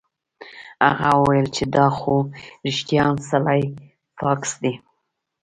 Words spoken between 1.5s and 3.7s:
چې دا خو رښتیا هم سلای